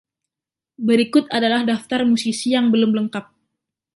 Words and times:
Berikut 0.87 1.25
adalah 1.37 1.61
daftar 1.69 2.01
musisi 2.11 2.47
yang 2.57 2.65
belum 2.73 2.89
lengkap. 2.97 3.25